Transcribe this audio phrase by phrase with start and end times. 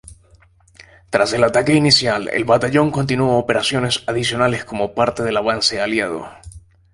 [1.11, 6.27] Tras el ataque inicial, el batallón continuó operaciones adicionales como parte del avance aliado.